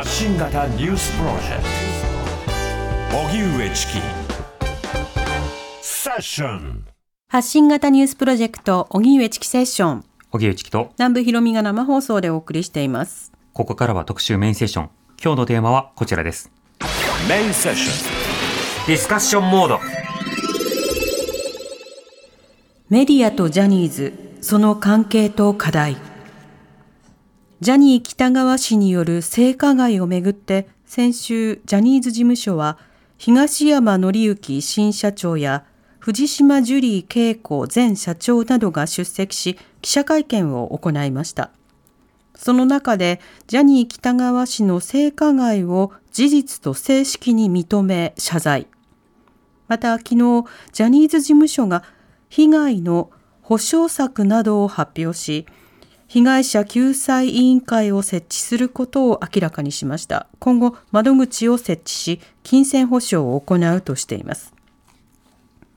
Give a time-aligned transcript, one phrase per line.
[0.00, 1.62] 発信型ニュースプロジェク
[3.10, 3.18] ト。
[3.18, 3.92] 荻上チキ
[5.82, 6.86] セッション
[7.28, 10.04] 発信型ニュースプロジェクト荻上チキセッション。
[10.30, 10.92] 荻上チキと。
[10.96, 13.30] 南部ひろみが生放送でお送りしています。
[13.52, 14.90] ここからは特集メインセッション。
[15.22, 16.50] 今日のテーマはこちらです。
[17.28, 19.80] メインセッショディスカッションモード。
[22.88, 25.98] メディアとジャニーズその関係と課題
[27.60, 32.78] ジャニー喜多川氏による性加害をめぐって先週ジャニーズ事務所は
[33.18, 35.66] 東山紀之新社長や
[35.98, 41.50] 藤島ジュリー景子前社長などが出席し記者会見を行いました。
[42.34, 48.68] その中でジャニー喜多川氏の性加害を事実と正式に認め謝罪。
[49.68, 51.84] また昨日ジャニーズ事務所が
[52.30, 53.10] 被害の
[53.42, 55.44] 補償策などを発表し
[56.12, 60.26] 被害者救済委員会を設置することを明らかにしました。
[60.40, 64.52] 今後窓口を設置し金銭保証を行うとしています。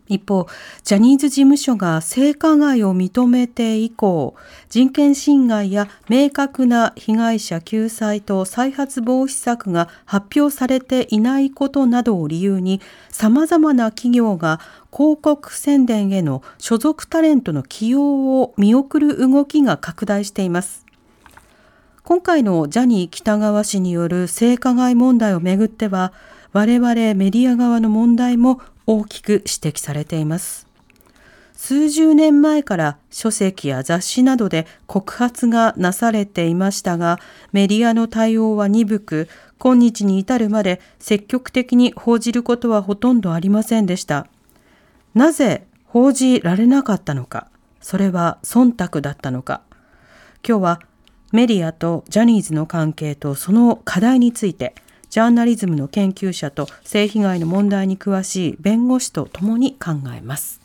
[0.07, 0.47] 一方、
[0.83, 4.35] ジャニーズ事務所が性加害を認めて以降、
[4.69, 14.59] 人権侵害や明確な被害者救済と再発防止策が発表されていないことなどを理由に、様々な企業が
[14.91, 20.83] 広告宣伝への所属タレントの起用を見送る動きが拡大しています。
[22.03, 26.11] 今回のジャニー喜多川氏による性加害問題をめぐっては、
[26.53, 30.67] 我々メディア側の問題も大きく指摘されています。
[31.55, 37.19] 数十年前から書籍や雑誌などで告発がなされていましたが、
[37.53, 44.27] メディアの対応は鈍く、今日に至るまで積極的に報じることはほとんどありませんでした。
[45.15, 47.47] なぜ報じられなかったのか、
[47.81, 49.61] それは忖度だったのか。
[50.47, 50.79] 今日は
[51.31, 54.75] メディアとジャニーズの関係とその課題について、
[55.13, 60.59] ジャーナリズムの研究者と性被害の問題に詳しい弁護士と共に考えます。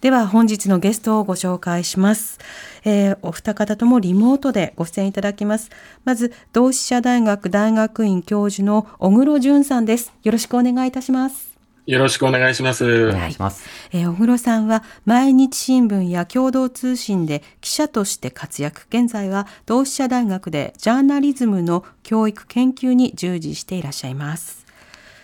[0.00, 2.40] では本日のゲストをご紹介します。
[2.84, 5.70] えー、お二方ともリモートでご出演いただきます。
[6.04, 10.12] まず、同志社大学大学院教授の小黒淳さんです。
[10.24, 11.45] よろしくお願いいたします。
[11.86, 13.10] よろしくお願いします。
[13.10, 13.64] お願いします。
[13.92, 18.86] えー、小黒さんは毎日新聞や共同通信で記者として活躍。
[18.88, 24.66] 現在は同志社大学でジャーナリズムの教育研究に従事していらっしゃいます。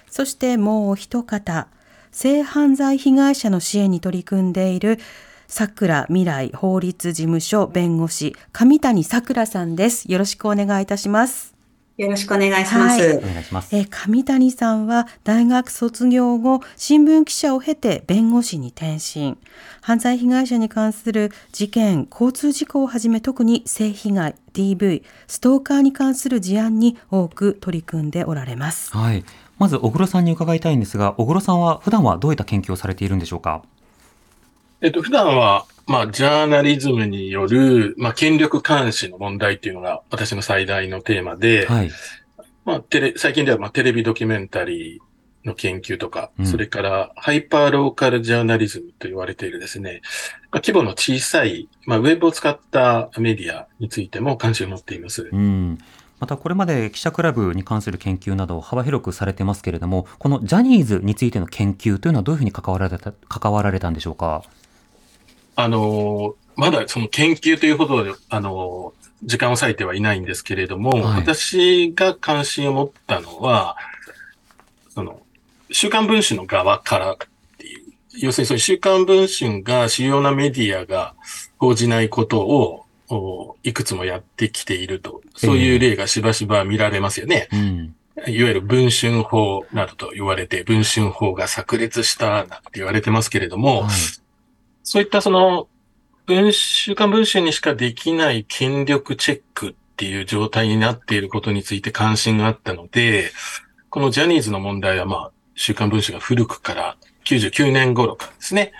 [0.08, 1.66] そしてもう一方、
[2.12, 5.00] 性犯罪被害者の支援に取り組んでいる
[5.48, 10.10] 桜未来法律事務所弁護士上谷さくらさんです。
[10.10, 11.52] よろしくお願いいたします。
[11.98, 13.02] よろしくお願いします。
[13.02, 13.76] はい、お願いします。
[13.76, 19.36] え上谷さんは大学卒業後、新聞記者を経て弁護士に転身。
[19.82, 28.90] 犯罪被害者に関する事件、交通事故をはじめ特に性被害、DV、ストーカーに関する事案に多く取り組んでおられます。
[28.96, 29.24] はい。
[29.58, 33.62] まず小黒さんに伺いたいんですが、小黒さんは普段はどういった研究をされているんでしょうか？
[34.80, 41.90] えっと、普段はまあ、ジャーナリズムによる、まあ、権力監視の問題っていうのが私の最大のテーマで、はい、
[42.64, 50.02] まあ、テレ、最近では、まあ、テレビドキュメンタリーの研究とか、うん、それからハイパーローカルジャーナリズムと言われているですね、
[50.52, 55.28] まあ、規模の小さい、まあ、ウェブを使ったメディアについても関心を持っています。
[55.32, 55.78] うん
[56.20, 64.44] またこれまで記者クラブに関する研究など幅広くされてますけれども、このジャニーズについての研究というのはどういうふうに関わられた関わられたんでしょうか？
[65.56, 68.92] あの、まだその研究というほど、あの、
[69.24, 73.76] 時間を割いてはいないんですけれども、はい、私が関心を持ったのは、
[74.90, 75.22] その、
[75.70, 77.16] 週刊文春の側からっ
[77.58, 77.82] ていう、
[78.14, 81.14] 要するにその週刊文春が主要なメディアが
[81.58, 82.86] 報じないことを、
[83.62, 87.48] いくつもやってきていると、そういう例がしばしば見られますよね。
[87.52, 87.94] えーうん。
[88.26, 93.90] いわゆる文春法などと言われて、文春法が炸裂したなんて言われてますけれども、はい、
[94.82, 95.68] そういったその、
[96.26, 103.32] 文週刊文春にしかできない権力チェックっていう状態になっていることについて関心があったので、
[103.90, 108.72] このジャニーズの問題はまあ、週刊文春が古くから99年頃からですね、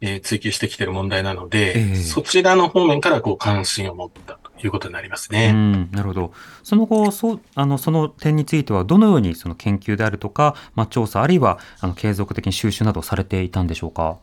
[0.00, 5.52] えー、追求してきている問題なので、えー、そちらの方面からこう関心を持ったということになりますね。
[5.92, 6.32] なるほど。
[6.62, 14.18] その後、そあのその点については、どのようにその研究であるとか、まあ、調査、あるいはあの継続的に収集などされていたんでしょうか？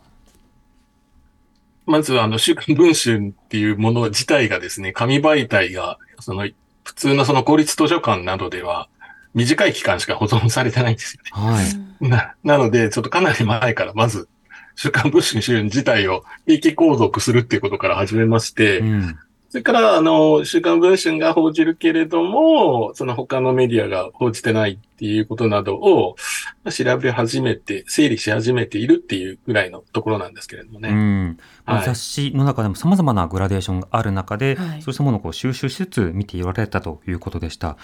[1.87, 6.47] まずあの、週刊文春っていうもの自体がですね、紙媒体が、その、
[6.83, 8.89] 普通のその公立図書館などでは、
[9.33, 11.51] 短い期間しか保存されてないんですよね。
[11.51, 11.65] はい。
[12.07, 14.27] な、なので、ちょっとかなり前からまず、
[14.75, 19.19] 週刊文春自体を定期購読するっていうことから始めまして、うん、
[19.49, 26.15] それから、あの、週刊文春が報じるけれども、その他のメディアが報じてないっていうことなどを
[26.69, 30.89] 調べ始めて、整理し始めているっていうぐらいのところなんですけれどもね。
[30.89, 37.77] うんまあ、雑誌の中でも様々なグラデーションがある中で、はい、そうしたものをこう収集しつつ見ていられたということでした。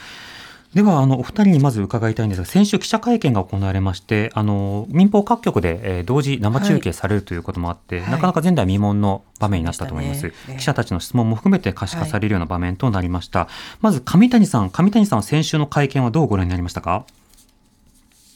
[0.74, 10.26] では、あの、お二人にまず伺いたいんですが、先週記者会見が行われまして、あの、民放各局で、えー、同時生中継されるということもあって、はい、なかなか前代未聞の場面になったと思います。
[10.26, 10.34] ね。
[10.58, 13.42] 記者たちの質問も含めて可視化されるような場面となりました。
[13.42, 13.50] はい、
[13.82, 17.06] まず、上谷さん、上谷さんは先週の会見はどうご覧になりましたか？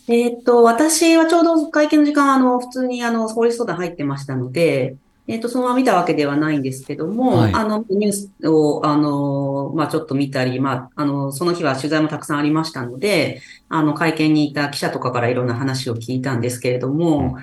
[0.07, 4.95] えっと、私はちょうど会見の時間、あの、普通に、あの、法律相談入ってましたので、
[5.27, 17.37] えっ、ー、と、そのまま見たわけではないんですけども、はい、あの、ニュースを、あの、まあ、ちょっと見たり、まあ、あの、その日は取材もたくさんありましたので、あの、会見にいた記者とかからいろんな話を聞いたんですけれども、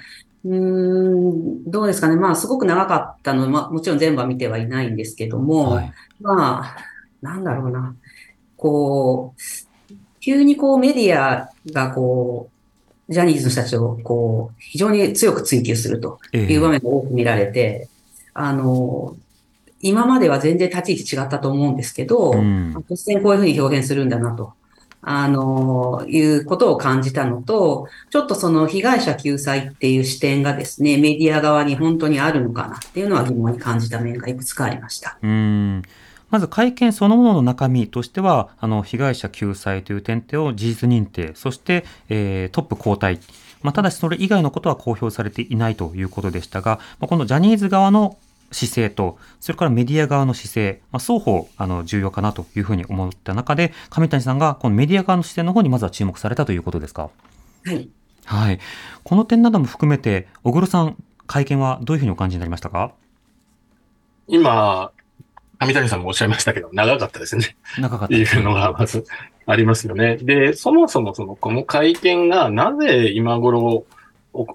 [0.47, 2.17] うん、ん、どうですかね。
[2.17, 6.77] まあ、すごく長かったの、まあ、もちろん全部は見てはいないんですけども、はい、まあ、
[7.21, 7.95] なんだろうな。
[8.57, 12.54] こう、急にこうメディアがこう、
[13.09, 17.89] ジャニーズの人たちをこう、非常に強く追求するという場面が多く見られて、え
[18.35, 19.17] あの、
[19.81, 24.55] 今までは全然立ち位置違ったと思うんですけど、うん、突然こういうふうに表現するんだなと。
[25.07, 35.19] あの、いうことを感じたのと、ちょっとその被害者救済っていう視点がですね、メディア側に本当にあるのかなっていうのは疑問に感じた面がいくつかありました。
[35.23, 35.83] うん
[36.35, 43.21] まず会見そのものの中身としては、あの、被害者救済という点を事実認定、そして、えー、トップ交代。
[43.63, 48.19] まあ、ただしそれ以外のことは公表されていないということでしたが、まあ、このジャニーズ側の
[48.51, 57.11] 姿勢と、それからメディア側の姿勢、まあ、双方、あの、重要かなというふうに思った中で、上谷さんがこのメディア側の視点の方にまずは注目されたということですか？
[57.65, 57.89] はい。
[58.25, 58.59] はい。
[59.05, 60.97] この点なども含めて、小黒さん、
[61.29, 62.93] 会見はどういうふうにお感じになりましたか？
[64.27, 64.91] 今、
[65.61, 67.57] 上谷さんもおっしゃいましたけど、長かったですね。
[67.79, 68.21] 長かった、ね。
[68.21, 69.05] いうのがまず
[69.47, 70.17] ありますよね。
[70.17, 73.85] で、そもそもその、この会見がなぜ今頃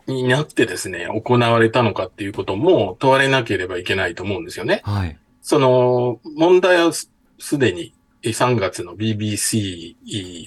[0.07, 4.81] になってですね、行われたのかっていうことも問われなければいけないと思うんですよね。
[4.83, 5.17] はい。
[5.41, 7.09] その、問題はす
[7.57, 7.93] でに
[8.23, 9.95] 3月の BBC、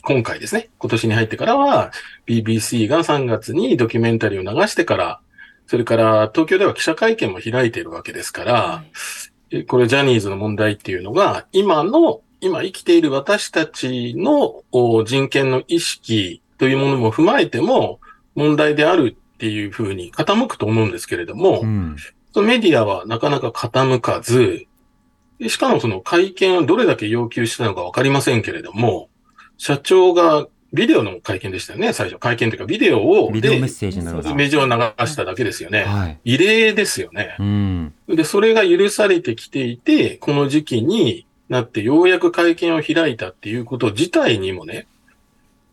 [0.02, 1.92] 今回ですね、今年に入ってからは、
[2.26, 5.20] BBC が3月にドキュメンタリーを流してから、
[5.66, 9.31] それから東京では記者会見も開いているわけですから、はい
[9.68, 14.64] これジャニーズの問題っていうのが、今の、今生きている私たちの
[15.04, 18.00] 人権の意識というものも踏まえても
[18.34, 21.96] 問題であるっていうふうに傾くと思うんですけれども、うん、
[22.36, 24.66] メディアはなかなか傾かず、
[25.48, 29.08] しかもその会見をどれだけ要求したのかわかりませんけれども、
[29.58, 32.18] 社長がビデオの会見でしたよね、最初。
[32.18, 34.72] 会見というか、ビデオを、ビデオメッセージなどメージを流
[35.06, 35.84] しただけですよね。
[35.84, 37.94] はい、異例ですよね、うん。
[38.08, 44.86] で、それが許されてきていて、この時期になってようやく会見を開いたっていうこと自体にもね、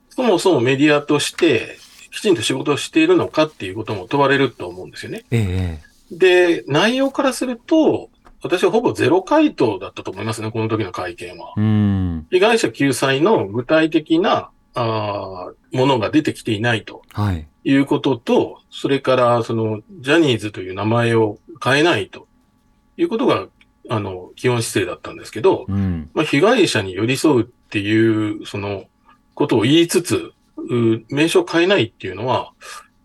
[0.10, 1.78] そもそもメディアとして
[2.12, 5.24] きちんと仕事をしているのかっていうことも問われると思うんですよね。
[5.32, 5.80] え
[6.12, 8.10] え、で、内容からすると、
[8.42, 11.54] 私はほぼゼロ回答だったと思いますね、この時の会見は。
[11.56, 14.50] うん、被害者救済の具体的な
[14.82, 17.02] あものが出てきていないと。
[17.12, 17.48] はい。
[17.66, 22.28] いうことと、それから、その、ジャニーズという名前を変えないと
[22.98, 23.48] いうことが、
[23.90, 28.86] あの、基本姿勢だったんですけど、うん、まあ、被害者に寄り添うっていう、その、
[29.36, 30.32] ことを言いつつ、
[31.10, 32.54] 名称を変えないっていうのは、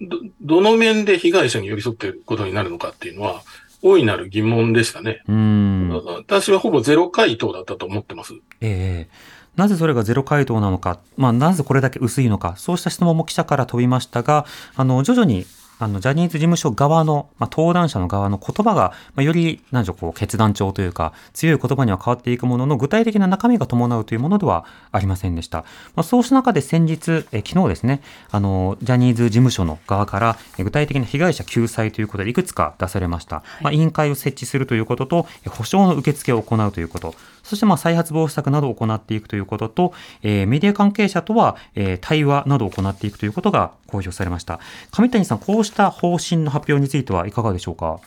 [0.00, 3.42] ど、どの面で被害者に寄り添っていることになるのかっていうのは、
[3.82, 5.22] 大いなる疑問でしたね。
[5.28, 5.90] うん。
[5.90, 8.34] 私はほぼゼロ回答だったと思ってます。
[8.60, 14.46] ええーなぜそれがゼロ回答なのか、まあ、なぜこれだけ薄いのか、そうした質問も記者から飛びましたが、
[14.76, 15.46] あの、徐々に
[15.78, 25.58] あの、ジャニーズ事務所側の、まあ、登壇者の側の言葉が、まあ、より、なんでしょう、こう、決断調というか、強い言葉には変わっていくものの、具体的な中身が伴うというものではありませんでした。
[25.96, 33.42] まあ、そうした中で先日、え昨日ですね、あの、ジャニーズ事務所の側から、具体的な被害者救済ということで、いくつか出されました。
[33.60, 44.58] まあ、委員会を設置するということと、保証の受付を行うということ、そしてまあ再発防止策などを行っていくということと、えー、メディア関係者とは、えー、対話などを行っていくということが公表されました。
[44.90, 48.00] 上谷さん、こうした方針の発表についてはいかがでしょうか？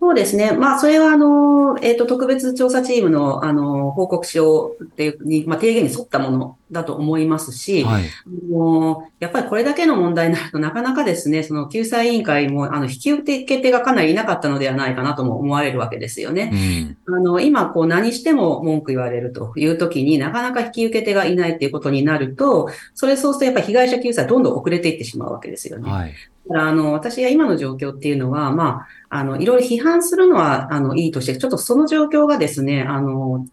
[0.00, 0.52] そうですね。
[0.52, 8.04] まあ、それは、あの、えっ、ー、と、特別調査チームの、あの、報告書っていうに、まあ、提言に沿ったものだと思いますし、はい、
[8.50, 16.96] もうやっぱりこれだけの問題になるとなかなかですね、その救済委員会もあの引き受け手がかなりいなかったのではないかなとも思われるわけですよね。
[17.06, 25.90] うん、あの今こう何しても文句言われるという時になかなか引き受け手がいないっていうことになると、それそうするとやっぱり被害者救済どんどん遅れていってしまうわけですよね。
[25.90, 26.14] はい
[26.50, 33.46] あの、私が今の状況っていうのは、まあ、あの、いろいろ批判するのは、あの、いいとして、ちょっとその状況がですね、あの、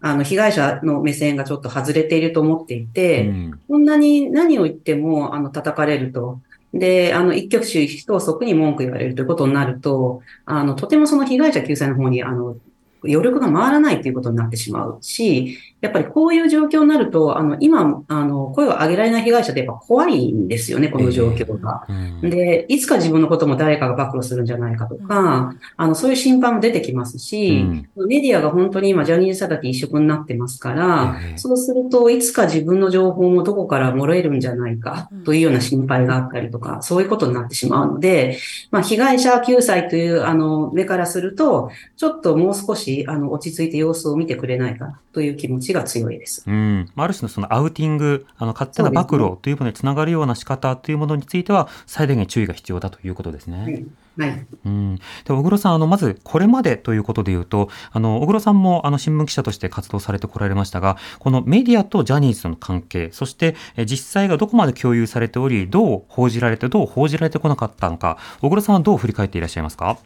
[0.00, 6.40] あの、被害者の目線がちょっと外れていると思っていて、うん、こんなに何を言っても、あの、叩かれると。
[6.72, 12.56] で、あの、一挙手一投足に文句言われるということになると、あの、とてもその被害者救済の方に、あの、
[13.04, 21.84] 余力が回らないということになってしまうし、やっぱりこういう状況になると、あの、今、あの、声を上げられない被害者ってやっぱ怖いんですよね、この状況が。
[21.88, 38.38] えーうん、で、いつか自分のことも誰かが暴露するんじゃないかとか、あの、そういう心配も出てきますし、うん、メディアが本当に今、ジャニーズ叩き一色になってますから、えー、そうすると、いつか自分の情報もどこから漏れるんじゃないかというような心配があったりとか、そういうことになってしまうので、
[38.70, 46.44] まあ、被害者救済という、あの、目からすると、ちょっともう少し、あの、落ち着いて様子を見てくれないかという気持ちが強いです。
[46.46, 46.88] うん。
[46.96, 53.84] ある種のそのアウティング、あの、勝手な暴露というものにつながるような仕方というものについては、最大限注意が必要だということですね。
[54.18, 54.46] はい。
[54.66, 54.96] うん。
[54.96, 69.98] で、小黒さん、あの、まず、これまでということで言うと、あの、小黒さんも、あの、新聞記者として活動されてこられましたが、このメディアとジャニーズとの関係、そして、実際がどこまで共有されており、どう報じられて、どう報じられてこなかったのか、小黒さんはどう振り返っていらっしゃいますか？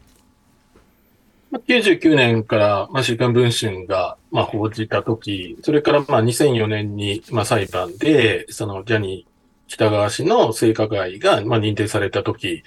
[1.53, 9.31] 99年から、まあ、週刊文春が、まあ、報じたとき、それから、まあ、2004年に、まあ、裁判で、その、ジャニー
[9.67, 12.63] 北川氏の性加害が、まあ、認定されたとき、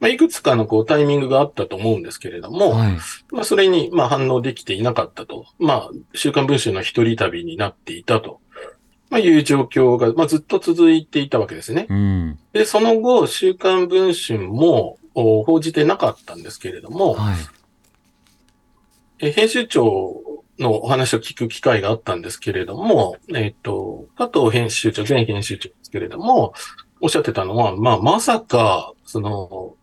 [0.00, 2.98] まあ、いくつかの、こう、タイミングがあったと思うんですけれども、はい、
[3.30, 5.46] まあ、それに、まあ、反応できていなかったと。
[5.58, 8.40] まあ、週刊文春の一人旅になっていたと。
[9.10, 11.86] まあ、いう状況が、まあ、ずっと続いていたわけですね。
[11.88, 17.36] うん、で、その後、週刊文春も報じてなかったんですけれども、はい
[19.18, 20.22] え編集長
[20.58, 26.54] のお話を聞く機会があったんですけれども、えっ、ー、と、加藤編集長、前編集長ですけれども、
[27.00, 29.74] おっしゃってたのは、まあ、まさか、その、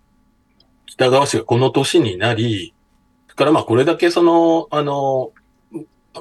[0.86, 2.74] 北川氏がこの年になり、
[3.42, 5.32] からまあ、これだけその、あの、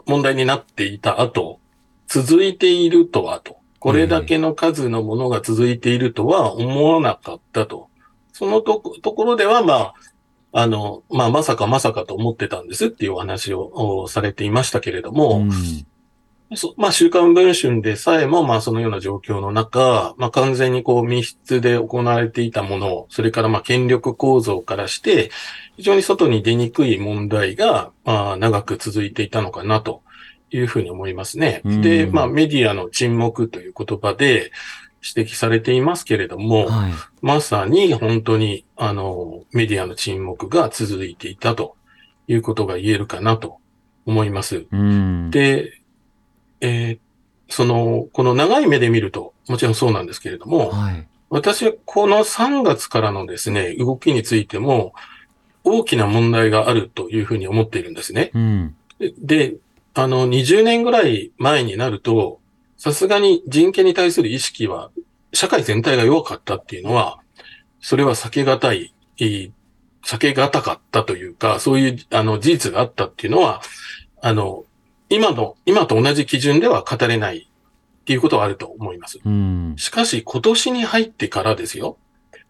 [0.07, 1.61] 問題になっていた後、
[2.07, 7.88] 続いているとはと、これだけの数のものが続いているとは思わなかったと。
[8.33, 9.95] そのとところでは、まあ、
[10.52, 15.50] あの、まあ、まさかまさかと思ってたんですっていうお話をされていましたけれども、うん、
[16.76, 25.30] まあ、週刊文春でさえも、まあ、そのような状況の中、まあ、完全にこう密室で行われていたもの、それからまあ、権力構造からして、
[25.76, 30.02] 非常に外に出にくい問題が、まあ、長く続いていたのかなと
[30.50, 31.62] いうふうに思いますね。
[31.64, 34.50] うん、で、まあ、メディアの沈黙という言葉で、
[35.02, 36.92] 指摘されていますけれども、はい、
[37.23, 41.76] まさに本当に、あの、メディアの沈黙が続いていたと
[42.28, 43.59] いうことが言えるかなと
[44.07, 44.66] 思います。
[45.30, 45.80] で、
[46.61, 46.99] えー、
[47.49, 54.92] その、この長い目で見ると、もちろんそうなんですけれども、はい、私はこの3月からのですね、動きについても、
[55.64, 58.30] 大きな問題があるというふうに思っているんですね。
[58.35, 58.76] うん、
[59.19, 59.57] で、
[59.95, 62.39] あの、20年ぐらい前になると、
[62.80, 64.90] さすがに人権に対する意識は、
[65.34, 67.18] 社会全体が弱かったっていうのは、
[67.78, 69.52] それは避けがたい、避
[70.18, 73.60] けがたかったというか、そういう、あの、事実があったっていうのは、
[74.22, 74.64] あの、
[75.10, 77.50] 今の、今と同じ基準では語れない
[78.00, 79.18] っていうことはあると思います。
[79.76, 81.99] しかし、今年に入ってからですよ、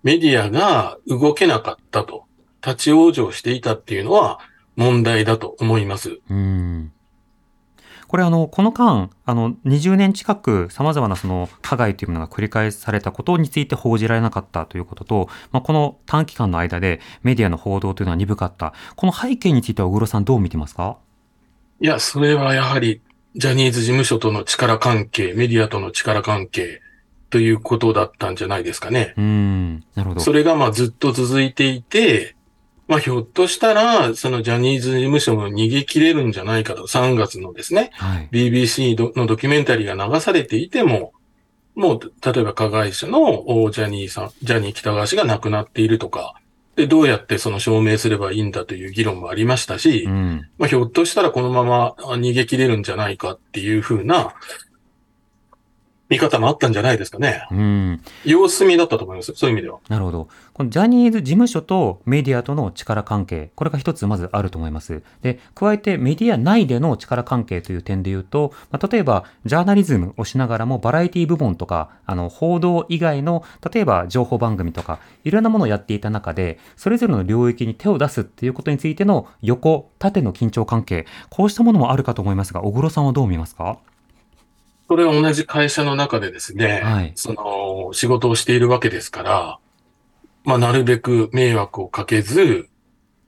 [0.04, 2.26] メディアが動けなかったと、
[2.64, 4.38] 立ち往生していたっていうのは
[4.76, 6.20] 問題だと思います。
[6.30, 6.92] うん
[8.11, 18.75] これあの、この間、あの、20年近く様々なその加害というものが繰り返されたことについて報じられなかったということと、まあ、この短期間の間でメディアの報道というのは鈍かった。
[18.97, 20.99] この背景については小黒さんどう見てますか？
[21.81, 23.00] いや、それはやはり、
[23.37, 26.81] ジャニーズ事務所との力関係、メディアとの力関係
[27.31, 29.14] ということだったんじゃないですかね。
[29.19, 30.21] うん、なるほど。
[30.21, 32.35] それがまあずっと続いていて、
[32.90, 41.12] まあ、ひょっとしたら、そのジャニーズ事務所も逃げ切れるんじゃないかと、3月のですね、はい、BBC のドキュメンタリーが流されていても、
[41.76, 46.35] もう、例えば加害者のジャニーさん、ジャニー北川氏が亡くなっているとか、
[46.75, 54.35] で、どうやってその証明すればいいんだという議論もありましたし、うん、まあ、ひょっとしたらこのまま逃げ切れるんじゃないかっていうふうな、
[56.11, 57.47] 見方もあったんじゃないですかね。
[57.50, 58.02] うん。
[58.25, 59.33] 様子見だったと思います。
[59.35, 59.79] そういう意味では。
[59.88, 60.29] なるほど。
[60.52, 65.02] このジャニーズ事務所とメディアとの力関係、これが一つまずあると思います。
[65.23, 83.79] で、加えてメディア内での力関係という点で言うと、まあ、例えば、ジャーナリズムをしながらもバラエティ部門とか、あの、報道以外の、例えば情報番組とか、いろんなものをやっていた中で、それぞれの領域に手を出すっていうことについての横、縦の緊張関係、こうしたものもあるかと思いますが、小黒さんはどう見ますか？
[84.90, 89.59] それは同じ会社の中でですね、はい、その仕事をしているわけですから、
[90.42, 92.68] まあ、なるべく迷惑をかけず、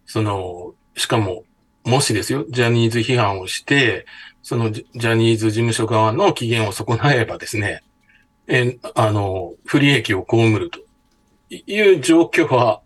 [0.05, 1.45] その、しかも、
[1.85, 4.07] もしですよ、ジャニーズ批判をして、
[4.43, 7.85] そのジャニーズ事務所側の機嫌を損なえばですね、
[8.49, 10.81] え、あの、不利益を被ると
[11.51, 12.81] いう状況は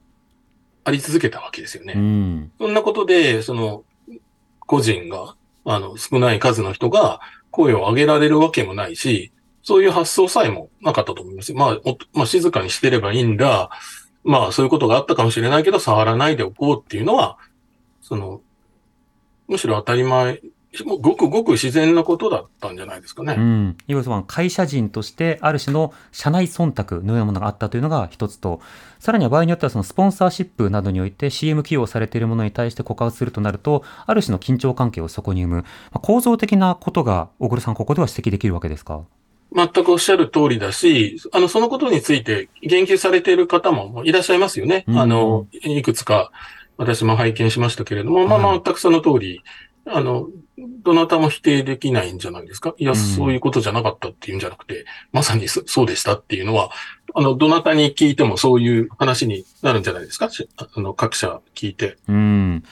[0.85, 1.95] あり続けたわけですよね。
[1.97, 3.85] うん、そんなことで、その、
[4.61, 7.23] 個人が、あの、少ない数の人が、
[7.57, 9.33] 声を上げられるわけもないし、
[9.63, 11.55] そういう発想さえもなかったと思います。
[11.55, 11.79] まあ、
[12.13, 13.71] まあ、静かにしてればいいんだ。
[14.25, 17.39] まあ、そういうことがあったかもしれないけど、触らないでおこうっていうのは、
[18.03, 18.43] その、
[19.49, 20.43] むしろ当たり前
[20.85, 23.35] もうごくごく自然なことだったんじゃないですかね。
[23.37, 23.77] うん。
[23.87, 28.61] 要は会社人としてある種の社内忖度のようなものがあったというのが一つと、
[28.99, 35.63] さらには場合によってはそのスポンサーシップなどにおいて CM 起用されているものに対して告発するとなると、ある種の緊張関係をそこに生む、ま
[35.95, 39.03] あ、構造的なことが小黒さんここでは指摘できるわけですか？
[39.55, 44.85] 全くおっしゃる通りだし、あの、そのことについて言及されている方もいらっしゃいますよね。
[44.89, 46.33] うん、あの、いくつか
[46.77, 49.43] 私も拝見しましたけれども、まあ、全くその通り、
[49.87, 52.75] あの、どなたも否定できないんじゃないですか？
[52.79, 56.71] いや、そういうことじゃなかったっていうんじゃなくて、まさにそうでしたっていうのは、
[57.15, 60.31] あの、どなたに聞いてもそういう話になるんじゃないですか？
[60.57, 61.99] あの、各社聞いて。
[62.09, 62.65] うん。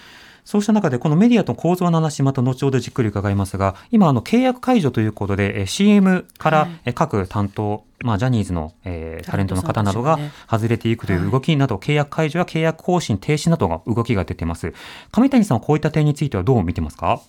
[0.47, 10.19] そうした中で、このメディアと構造の話、また後ほどじっくり伺いますが、今、あの、契約解除ということで、CM から各担当、はい、まあ、ジャニーズの、えー、タレントの方などが
[10.51, 14.75] 外れていくという動きなど、契約解除や契約更新停止などが動きが出ています。
[15.13, 17.23] 上谷さんはこういった点についてはどう見てますか？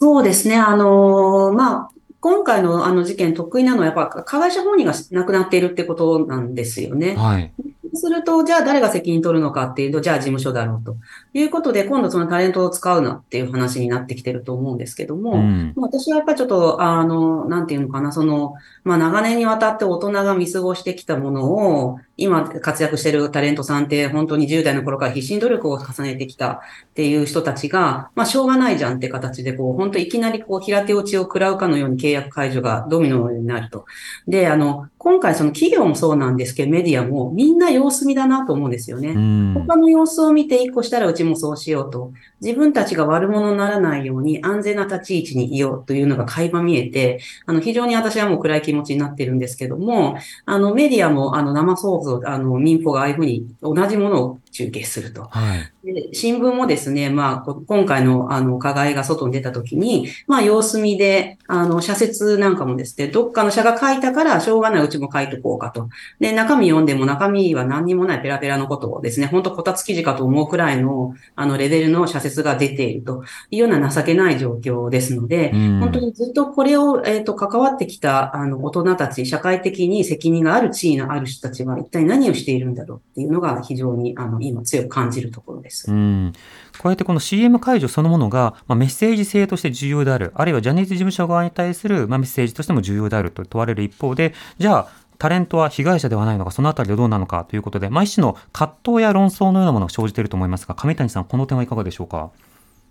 [0.00, 0.56] そうですね。
[0.56, 1.90] あのー、まあ、
[2.20, 7.16] 今回のあの事件得意なのはやっぱ加害者本人が亡くなっているってことなんですよね。
[7.16, 7.52] はい。
[7.94, 10.96] すると、じゃあ誰が責任取るのかっていうと、じゃあ事務所だろうと
[11.32, 18.54] いうことで、今度そのタレントを使うなっていう話になってきてると思うんですけども、うん、私はやっぱりちょっと、あの、なんていうのかな、その、
[18.88, 26.60] まあ長年にわたって大人が見過ごしてきたものを、今活躍してるタレントさんって本当に10代の頃から必死に努力を重ねてきたっ
[26.94, 33.84] ていう人たちが、まあしょうがないじゃんって形で、こう、本当いきなりこう平手打ちを食らうかのように契約解除がドミノのようになると。
[34.26, 39.14] で、あの、今回その企業もそうなんですけど、メディアもみんな様子見だなと思うんですよね。
[39.54, 42.12] 他の様子を見て一個したらうちもそうしようと。
[42.40, 55.28] 自分たちが悪者にならないように安全な立ち位置にいようというのが垣間見えて、あの、非常に私はもう暗い気持持ちになってるんですけども、あの、メディアもあの、生放送、あの、民放がああいうふうに同じものを中継すると。
[55.30, 65.88] はい、で新聞もですね、まあ、今回の、あの、加害が外に出たときに、まあ、様子見で、あの、社説なんかもですね、どっかの社が書いたから、しょうがないうちも書いとこうかと。
[66.18, 85.90] で、中身読んでも中身は何にもないペラペラのことをですね、本当こたつ記事かと思うくらいの、あの、レベルの社説が出ているというような情けない状況ですので、本当にずっとこれを、えっ、ー、と、関わってきた、あの、大人たち、社会的に責任がある地位のある人たちは一体何をしているんだろうっていうのが非常に、あの、今強く感じるところです。
[85.90, 86.32] うん
[86.78, 102.30] こうやってこの CM 解除そのものが、まあ、メッセージ性として重要である、あるいはジャニーズ事務所側に対する、まあ、メッセージとしても重要であると問われる一方で、じゃあ、タレントは被害者ではないのか、そのあたりでどうなのかということで、まあ、一種の葛藤や論争のようなものが生じていると思いますが、上谷さん、この点はいかがでしょうか？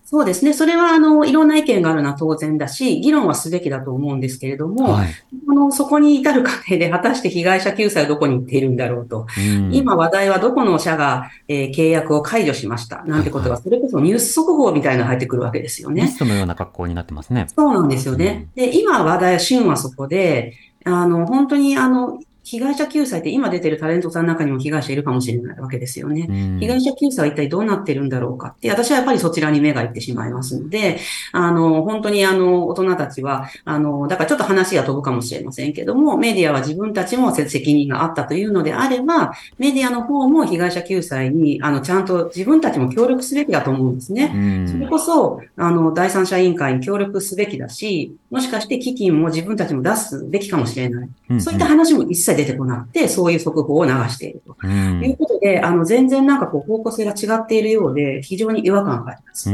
[0.10, 0.54] そうですね。
[0.54, 5.10] それは、あの、いろんな意見があるのは当然だし、議論はすべきだと思うんですけれども、はい、
[5.50, 9.28] あのそこに至る過程で果たして被害者救済はどこに行っているんだろうと。
[9.38, 13.04] うん、今話題はどこの社が、えー、契約を解除しました。
[13.04, 16.04] なんてことが、それこそニュース速報みたいなの入ってくるわけですよね。
[16.04, 17.48] リストのような格好になってますね。
[17.54, 18.48] そうなんですよね。
[18.56, 20.54] うん、で、今話題、旬はそこで、
[20.86, 22.18] あの、本当にあの、
[22.50, 26.58] 被害者救済って今出てるタレントさんの中にも被害者いるかもしれないわけですよね。
[26.60, 31.00] 被害者救済は一体どうなってるんだろうかって、私はやっぱりそちらに目がいってしまいますので、
[31.34, 44.68] あの、本当にあの、大人たちは、あの、だからちょっと話が飛ぶかもしれませんけども、メディアは自分たちも責任があったというのであれば、メディアの方も被害者救済に、あの、ちゃんと自分たちも協力すべきだと思うんですね。
[44.72, 51.10] それこそ、あの、第三者委員会に協力すべきだし、もしかして基金も自分たちも出すべきかもしれない。
[51.40, 59.52] そういった話も一切出てこなくて、そういう速報を流していると、うん、いうことで、あの、全然なんかこう方向性が違っているようで、非常に違和感があります。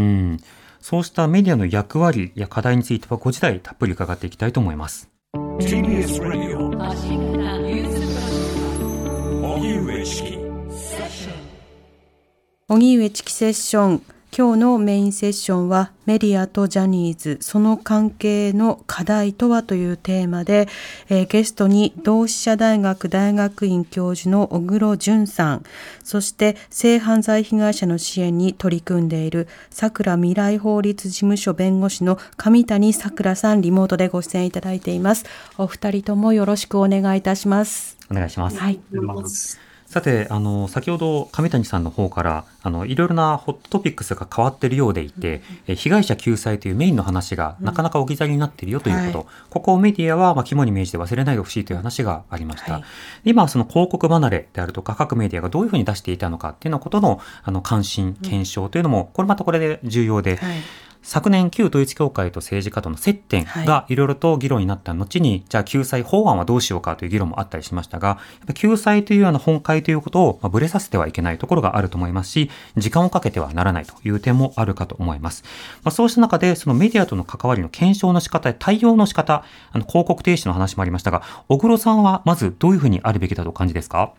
[0.79, 5.09] そうしたメディアの役割や課題については、ご時代たっぷり伺っていきたいと思います。
[12.67, 14.03] 荻上チキセッション
[14.35, 20.67] 今日のメインセッションはメディアとジャニーズその関係の課題とはというテーマで、
[21.07, 25.63] えー、ゲストに同志社大学大学院教授の小黒淳さん
[26.03, 35.25] そして性犯罪被害者の支援に取り組んでいる桜未来法律事務所弁護士の上谷さくらさんリモートでご出演いただいています。
[35.59, 37.97] お二人ともよろしくお願いいたします。
[38.09, 38.57] お願いします。
[38.57, 38.79] はい
[39.93, 52.73] さて、あの、先ほど上谷さんの方から、あの、いろいろなホットトピックスが変わっているようでいて、うん、被害者救済というメインの話がなかなか置き去りになっているよということ、うんはい、ここをメディアは、まあ、肝に銘じて忘れないでほしいという話がありました。
[52.73, 52.83] はい、
[53.23, 60.57] 今、その広告離れであるとか、各メディアがどういうふうに出していたのかっていうのことの、あの、関心、検証というのも、これまたこれで重要で、はい
[61.03, 75.43] 昨年旧統一教会と政治家との接点がいろいろと議論になった後に、はい、じゃあ救済法案はどうしようかという議論もあったりしましたが、やっぱ救済というような本会ということを、まあ、ぶれさせてはいけないところがあると思いますし、時間をかけてはならないという点もあるかと思います。
[75.83, 84.13] まあ、そうした中で、そのメディアとの関わりの検証の仕方や対応の仕方、あの広告停止の話もありましたが、小黒さんはまずどういうふうにあるべきだとお感じですか？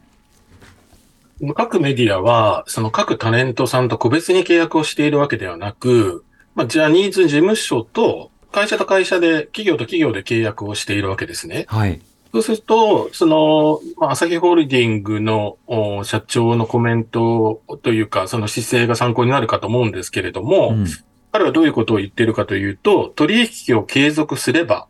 [1.57, 11.67] 各メディアは、その各タレントさんと個別に契約をしているわけではなく、まあ、ジャニーズ事務所と会社と会社で、企業と企業で契約をしているわけですね。
[11.67, 12.01] はい。
[12.33, 15.59] そうすると、その、まあ、朝日ホールディングの
[16.05, 20.87] 社長のコメントというか、その姿勢が参考になるかと思うんですけれども、うん、
[21.33, 24.87] 彼はどういうことを言っているかというと、取引を継続すれば、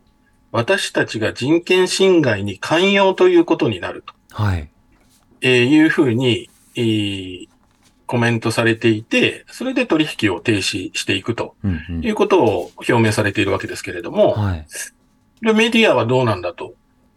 [0.51, 4.13] 私たちが人権侵害に寛容ということになると。
[4.29, 4.69] はい。
[5.41, 7.47] えー、いうふうに、えー、
[8.15, 11.57] コメントされていて、それで取引を停止していくと
[12.01, 14.65] いうことを表明されているわけですけれども、はい、
[15.41, 16.75] メディアはどうなんだと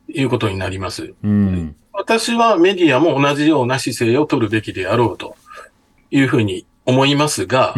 [0.09, 1.15] いうことになります。
[1.23, 5.37] うん、私はメディアも同じような姿勢を取るべきであろうと
[6.11, 7.75] いうふうに思いますが、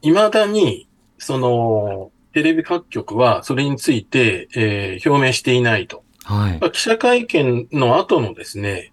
[0.00, 0.86] い、う、ま、ん、だに、
[1.18, 6.04] その、テレビ各局はそれについて、えー、表明していないと。
[6.22, 8.92] はい、記者会見の後のですね、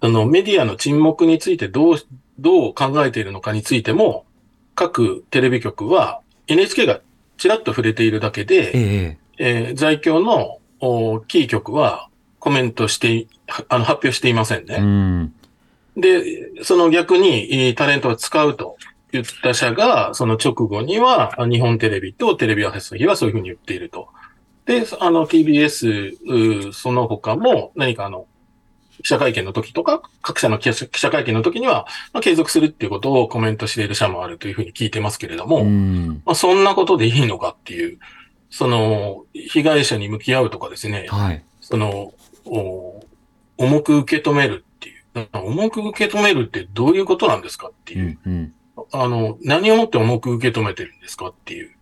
[0.00, 1.96] あの、メディアの沈黙についてどう
[2.38, 4.24] どう考えているのかについても、
[4.74, 7.00] 各テレビ局は NHK が
[7.36, 10.58] ちらっと触れているだけで、ええー、在京の
[11.28, 13.26] キー局はコメントして、
[13.68, 14.76] あの発表していませんね。
[14.76, 15.34] うん、
[15.96, 18.76] で、その逆にタレントを使うと
[19.12, 24.08] 言った社が、その直後には日本テレビとテレビ朝日はそういうふうに言っていると。
[24.64, 28.26] で、あの TBS、その他も何かあの、
[29.02, 35.64] 記者会見の時とか、各社の記者会見の時には、まあ、継続するっていうことをコメントしている社もあるというふうに聞いてますけれども、
[36.24, 37.98] まあ、そんなことでいいのかっていう、
[38.50, 42.12] その、被害者に向き合うとかですね、はい、その、
[42.44, 48.52] 重く受け止めるっていう、重く受け止めるってどういうことなんですかっていう、うんうん、
[48.92, 51.72] あの、何をもって重く受け止めてるんですかっていう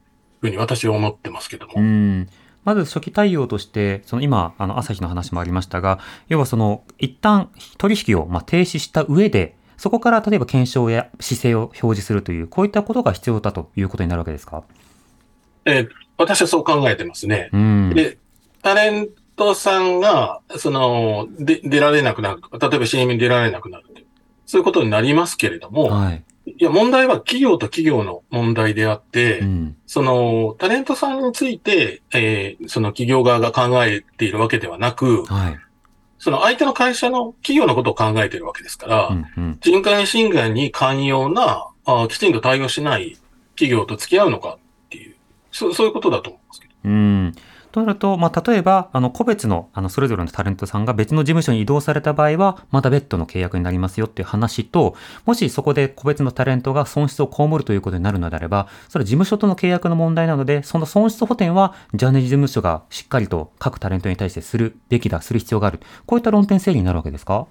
[0.40, 1.74] ふうに私は思ってますけども。
[1.76, 2.28] うん
[2.64, 14.62] まず初期対応として、その今、あの、朝日の話もありましたが、要はその、一旦取引をま停止した上で、そこから例えば検証や姿勢を表示するという、こういったことが必要だということになるわけですか？
[15.64, 17.48] えー、私はそう考えてますね。
[17.52, 18.18] うん、で、
[18.62, 23.84] タレントさんが、その、で、出られなくなるとか、例えば CM に出られなくなる
[24.46, 35.59] そういうことになりますけれども、はい、いや、問題は企業と企業の問題であって、うん、その、タレントさんについて、えー、その企業側が考えているわけではなく、はい、
[36.18, 43.16] その相手の会社の企業のことを考えているわけですから、うんうん、人権侵害に寛容なあ、きちんと対応しない
[43.55, 45.16] 企業と付き合うのかっていう、
[45.53, 46.74] そそういうことだと思うんですけど。
[46.85, 47.35] うん
[47.70, 65.80] となると、まあ、例えば、あの、個別の、あの、それぞれのタレントさんが別の事務所に移動された場合は、また別途の契約になりますよっていう話と、もしそこで個別のタレントが損失を被るということになるのであれば、それは事務所との契約の問題なので、その損失補填は、ジャニーズ事務所がしっかりと各タレントに対してするべきだ、する必要がある。
[66.06, 67.46] こういった論点整理になるわけですか？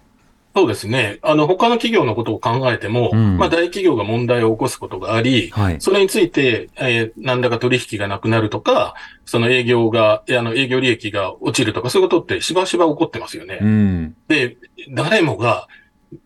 [0.56, 1.20] そうですね。
[1.22, 13.60] あの、他の企業のことを考えても、うん、まあ、大企業が問題を起こすことがあり、はい、それについて、えー、何らか取引がなくなるとか、その営業が、あの、営業利益が落ちるとか、そういうことってしばしば起こってますよね。
[13.62, 14.58] うん、で、
[14.90, 15.68] 誰もが、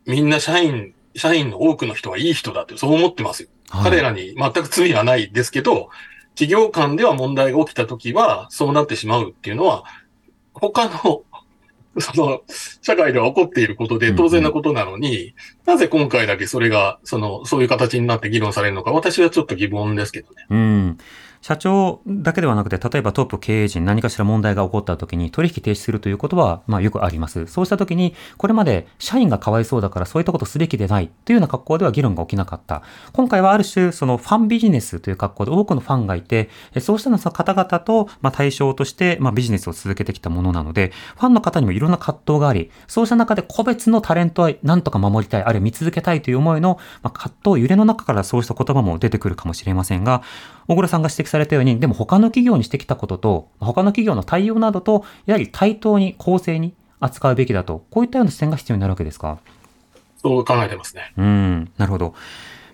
[0.05, 3.49] みんな社員、社員の多くの人はいい人だって、そう思ってますよ。
[3.69, 5.89] はい、彼らに全く罪はないですけど、
[6.35, 9.83] 企業間では問題が起きたときは、そうなってしまうっていうのは、
[10.53, 11.23] 他の
[11.99, 12.41] その、
[12.81, 20.45] 社会では起こっていることで当然なことなのに、なぜ今回だけそれが、その、そういう形になって議論されるのか、私はちょっと疑問ですけどね。
[20.49, 20.97] うん。
[21.43, 27.47] 社長だけではなくて、例えばトップ経営陣何かしら問題が起こった時に取引停止するということは、まあよくあります。
[27.47, 32.81] そうした時に、これまで社員がかわいそうだからそういったことすべきでないというような格好では議論が起きなかった。
[33.11, 50.21] 今回はある種、そのファンビジネスという格好で多くのファンがいて、そうしたの方々と、まあ、対象として、まあ、ビジネスを続けてきたものなので、ファンの方にもいろんな葛藤があり、そうした中で個別のタレントは何とか守りたい、あるいは見続けたいという思いの、まあ、葛藤、揺れの中からそうした言葉も出てくるかもしれませんが、
[50.67, 59.39] 小倉さんが指摘されたように、でも他の企業にしてきたことと、他の企業の対応などと、やはり対等に公正に扱うべきだと、こういったような視点が必要になるわけですか？
[60.21, 61.13] そう考えてますね。
[61.17, 62.13] うん、なるほど。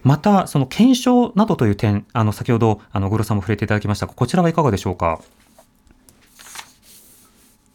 [0.04, 5.20] また、その検証などという点、あの、先ほど、あの、小倉さんも触れていただきましたが、こちらはいかがでしょうか？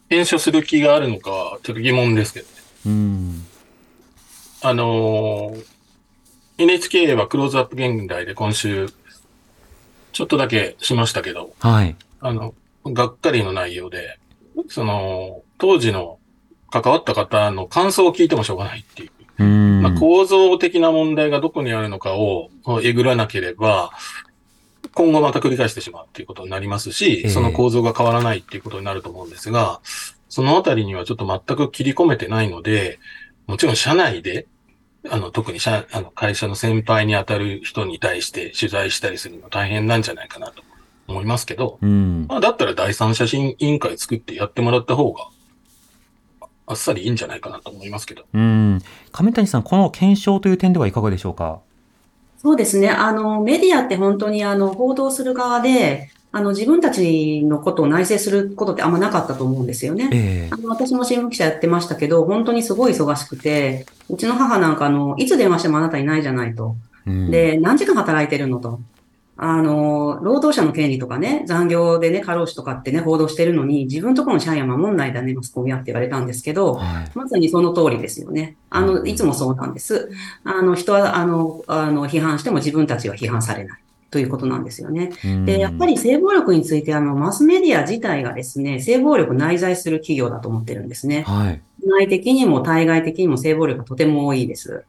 [0.08, 2.52] 検証する気があるのか、ちょっと疑問ですけどね。
[2.86, 3.46] うん。
[4.62, 5.64] あのー、
[6.56, 8.86] NHK はクローズアップ現代で今週、
[10.14, 11.96] ちょっとだけしましたけど、はい。
[12.20, 12.54] あの、
[12.86, 14.18] がっかりの内容で、
[14.68, 16.18] その、当時の
[16.70, 19.10] 関わった方の感想を聞いてもしょうがないっていう。
[19.36, 22.50] うんまあ、構造的な問題がどこにあるのかを
[22.84, 23.90] えぐらなければ、
[24.94, 29.80] 今後また繰り返してしまうっていうことになりますし、その構造が変わらないっていうことになると思うんですが、
[30.28, 33.00] そのあたりにはちょっと全く切り込めてないので、
[33.48, 34.46] もちろん社内で
[35.10, 40.62] あの、特に社、あの、会社の先輩に当たる人に対して取材したりするの大変なんじゃないかなと
[41.08, 45.28] 思いますけど、うん、まあ、だったら第三者委員会作ってやってもらった方が、
[46.66, 48.24] あっさりいいんじゃないかなと思いますけど。
[48.32, 48.80] うん。
[49.12, 51.60] 亀谷さん、この検証という点ではいかがでしょうか？
[52.38, 52.88] そうですね。
[52.88, 60.10] あの、メディアって本当にあの、報道する側で、あの、自分たちのことを内省することってあんまなかったと思うんですよね。
[60.12, 66.74] えー、あの私も新聞記者やってましたけど、本当にすごい忙しくて、うちの母なんかあの、いつ電話してもあなたいないじゃないと。
[67.06, 68.80] うん、で、何時間働いてるのと。
[69.36, 78.56] あの、労働者の権利とかね、残業でね、過労死とかってね、報道してるのに、自分とこの社員は守んないだね、マスコミはって言われたんですけど、はい、まさにその通りですよね。
[78.70, 80.10] あの、いつもそうなんです。
[80.42, 83.83] あの、人は、あの、あの、批判しても自分たちは批判されない。
[84.14, 85.10] ということなんですよね。
[85.44, 91.24] で、やっぱり性暴力について、あの、マスメディア自体がですね、性暴力内在する企業だと思ってるんですね。
[91.26, 91.60] はい。
[91.84, 94.84] 内的にも対外的にも性暴力がとても多いです。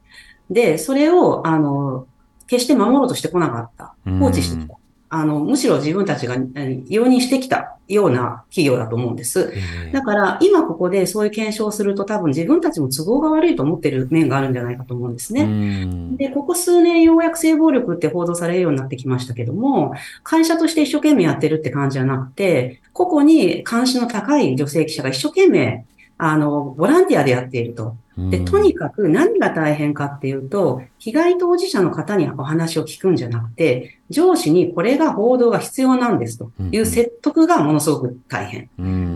[0.51, 2.05] で、それを、あの、
[2.45, 3.95] 決して守ろうとしてこなかった。
[4.19, 4.75] 放置してきた。
[5.09, 9.53] あの、むしろ自分たちが容認してきたような企業だと思うんです。
[9.91, 16.17] だから、今ここでそういう検証をすると多分自分たちも都合が悪いと思ってる面があるんじゃないかと思うんですね。
[16.17, 25.85] で、ここ数年ようやく性暴力って報道されるようになってきましたけども、会社として一生懸命やってるって感じじゃなくて、個々に関心の高い女性記者が一生懸命
[26.17, 27.97] あの、ボランティアでやっていると。
[28.17, 38.69] で、とにかく何が大変かっていうと、被害当事者の方にお話を聞くんじゃなくて、上司にこれが報道が必要なんですという説得がものすごく大変。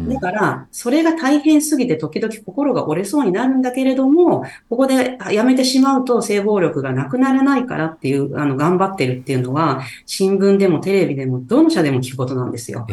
[0.10, 12.88] だから、それが大変すぎて時々心が折れそうになるんだけれども、ここでやめてしまうと性暴力がなくならないからっていう、あの、頑張ってるっていうのは、新聞でもテレビでもどの社でも聞くことなんですよ。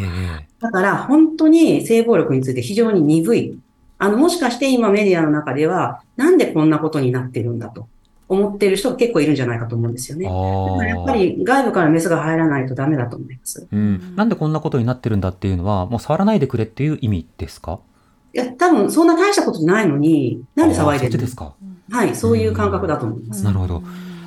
[0.61, 3.59] だから、本当に性暴力について非常に鈍い。
[3.99, 7.89] あの、もしかして今メディアの中では、なんでこんなことになってるんだと
[8.29, 10.25] 思ってる人が結構いるんじゃないかと思うんですよね。
[10.25, 13.69] だからやっぱり外部からメスが入らないとダメだと思います。
[13.71, 14.17] うん。
[14.17, 17.79] なんでこんなことになってるんだっていうのは、もう触らないでくれっていう意味ですか？
[18.35, 21.55] いや、多分そんな大したことないのに、なんで騒いでるんですか
[21.91, 23.45] はい、そういう感覚だと思います。
[23.45, 23.83] なるほど。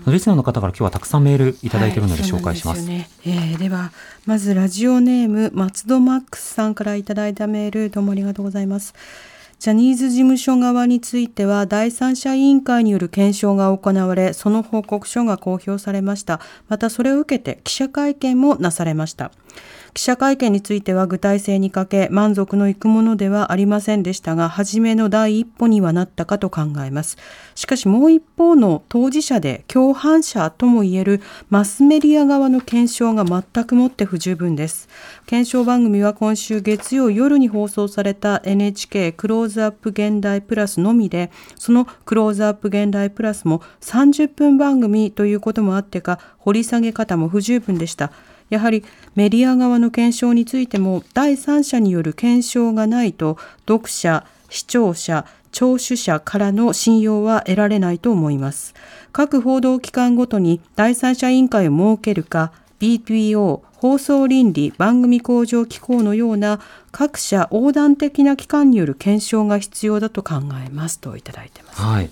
[0.07, 2.88] リスナーの方から今日はたくさんメールいただいているので紹介します。
[2.88, 3.91] はい、ねえー、では
[4.25, 8.95] まずラジオネーム松戸マックスさんからいただいたメールどうもありがとうございます。
[9.59, 16.39] ジャニーズ事務所側については第三者委員会による検証が行われ、その報告書が公表されました。
[16.69, 19.31] またそれを受けて記者会見もなされました。
[19.99, 27.17] 記者会見については具体性に欠け満足のいくものではありませんでしたが初めの第一歩にはなったかと考えます。
[27.53, 34.88] しかしもう一方の当事者で共犯者ともいえるマスメディア側の検証が全くもって不十分です。
[35.25, 48.13] 検証番組は今週月曜夜に放送された NHK クローズアップ現代プラスのみでそのクローズアップ現代プラスも30分番組ということもあってか掘り下げ方も不十分でした。
[48.49, 48.83] やはり
[49.15, 58.73] メディア側の検証についても第三者による検証がないと読者、視聴者、聴取者からの信用は得られないと思います。
[59.12, 66.59] 各報道機関ごとに第三者委員会を設けるか、BPO、放送倫理、番組向上機構のような
[66.91, 70.35] 各社横断的な機関による検証が必要だと考
[70.65, 71.81] えますといただいてます。
[71.81, 72.09] はい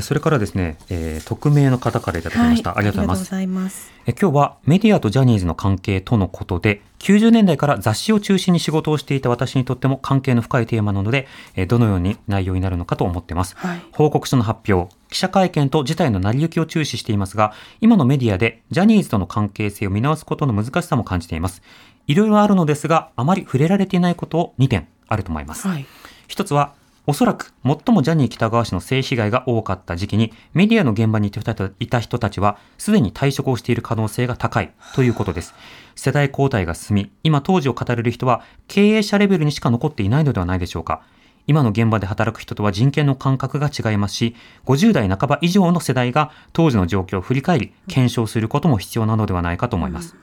[0.00, 3.90] それからですね、えー、匿名の方からいただきました、はい、ありがとうございます。
[4.06, 21.62] え今日はメディアとジャニーズの関係とのことで90年代から雑誌を中心に仕事をしていた私にとっても関係の深いテーマなので、えー、どのように内容になるのかと思っています、はい、報告書の発表記者会見と事態の成り行きを注視していますが今のメディアでジャニーズとの関係性を見直すことの難しさも感じています。
[22.06, 25.86] いろいろあるのですがあまり触れられていないことを2点あると思います、はい、
[26.28, 26.74] 一つは
[27.08, 35.54] おそらく最もジャニー喜多川氏の性被害が多かった時期にメディアの現場にいた人たちはすでに退職をしている可能性が高いということです。
[35.94, 41.02] 世代交代が進み、今当時を語れる人は経営者レベルにしか残っていないのではないでしょうか。
[41.46, 50.16] 今の現場で働く人とは人権の感覚が違いますし、50代半ば以上の世代が当時の状況を振り返り、検証することも必要なのではないかと思います。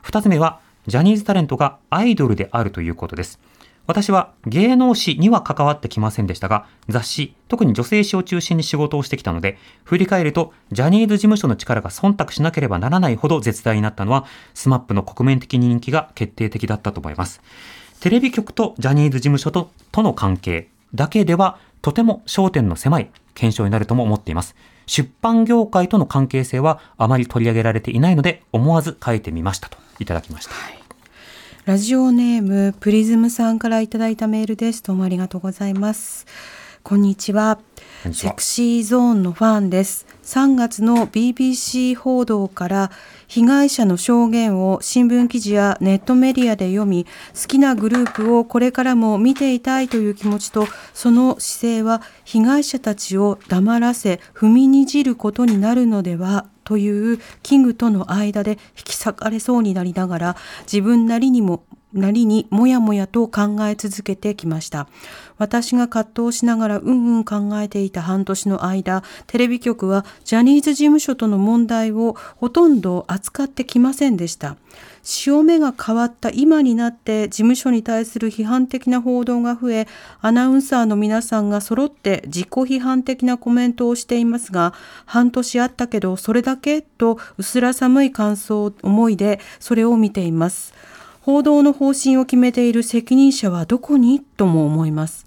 [0.00, 3.38] 二つ目は、ジャニーズタレントがアイドルであるということです。
[3.86, 17.42] 私は芸能誌には関わってきませんでしたが、雑誌、特に女性誌を中心に仕事をしてきたので、振り返ると、ジャニーズ事務所の力が忖度しなければならないほど絶大になったのは、 SMAP の国民的人気が決定的だったと思います。
[18.00, 24.54] テレビ局とジャニーズ事務所ととの関係だけでは、とても焦点の狭い検証になるとも思っています。
[24.86, 30.54] 出版業界との関係性はあまり取り上げられていないので、思わず書いてみましたといただきました。
[30.54, 30.81] はい
[31.64, 34.82] ラジオネームプリズムさんからいただいたメールです。
[34.82, 36.26] どうもありがとうございます。
[36.82, 37.60] こんにちは。
[38.12, 40.04] セクシーゾーンのファンです。
[40.24, 42.90] 3月の BBC 報道から
[43.34, 60.36] 被害者の証言を新聞記事やネットメディアで読み、好きなグループをこれからも見ていたいという気持ちと、その姿勢は被害者たちを黙らせ、踏みにじることになるのではというキングとの間で引き裂かれそうになりながら
[60.70, 64.88] 自分なりにもなりにもやもやと考え続けてきました。
[65.38, 74.56] 私が葛藤しながらうんうん考えていた半年の間、テレビ局はジャニーズ事務所との問題をほとんど扱ってきませんでした。
[75.02, 79.88] 潮目が変わった今になって事務所に対する批判的な報道が増え、
[80.20, 84.74] アナウンサーの皆さんが揃って自己批判的なコメントをしていますが、
[85.04, 86.82] 半年あったけどそれだけ？
[86.82, 90.72] と薄ら寒い感想、思いでそれを見ています。
[91.24, 94.20] 報道の方針を決めている責任者はどこに？
[94.20, 95.24] とも思います。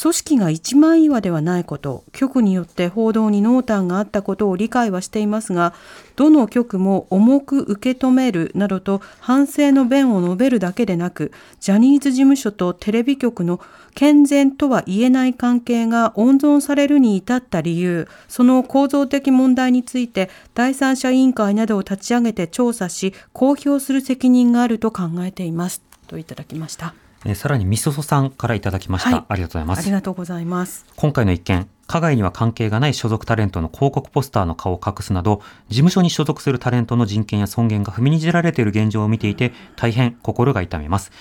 [0.00, 5.72] 組織が一枚岩ではないこと、局によって報道に濃淡があったことを理解はしていますが、
[6.16, 11.30] どの局も重く受け止めるなどと反省の弁を述べるだけでなく、
[11.60, 13.60] ジャニーズ事務所とテレビ局の
[13.94, 25.82] 健全とは言えない関係が温存されるに至った理由、その構造的問題について第三者委員会などを立ち上げて調査し、公表する責任があると考えています。
[26.08, 27.03] といただきました。
[27.24, 29.78] えさらにみそそさんからいただきました、はい、ありがとうございます。
[29.80, 30.86] ありがとうございます。
[30.96, 41.12] 今回の一件加害には関係がない所属タレントの広告ポスターの顔を隠すなど事務所に所属するタレントの人権や尊厳が踏みにじられている現状を見ていて大変心が痛みます。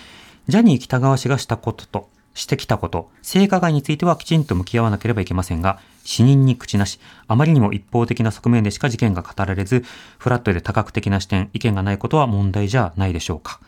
[0.47, 9.85] ジャニー喜多川氏がしたこととしてきたこと、性加害についてはきちんと向き合わなければいけませんが、死人に口なし、あまりにも一方的な側面でしか事件が語られず、
[10.17, 13.59] フラットで多角的な視点、意見がないことは問題じゃないでしょうか。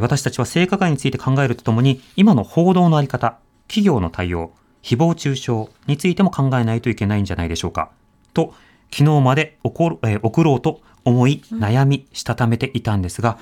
[0.00, 4.52] 私たちは性加害について考えるとともに、今の報道のあり方、企業の対応、
[4.82, 5.52] 誹謗中傷
[5.86, 7.90] についても考えないといけないんじゃないでしょうか。
[8.32, 8.54] と、
[8.90, 13.38] 昨日まで送え送ろうと思い、悩み、したためていたんですが、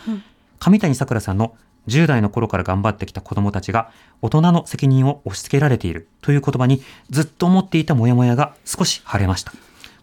[0.58, 1.56] 上谷さくらさんの
[1.88, 9.52] 10代の頃から頑張ってきた子供たちが大人の責任を押し付けられているという言葉にずっと思っていたモヤモヤが少し晴れました。